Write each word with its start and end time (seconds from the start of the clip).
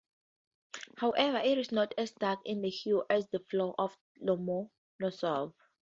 However 0.97 1.37
it 1.45 1.59
is 1.59 1.71
not 1.71 1.93
as 1.95 2.09
dark 2.13 2.39
in 2.43 2.63
hue 2.63 3.03
as 3.07 3.27
the 3.29 3.37
floor 3.37 3.75
of 3.77 3.95
Lomonosov. 4.19 5.53